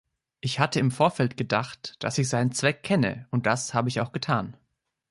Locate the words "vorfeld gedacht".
0.89-1.93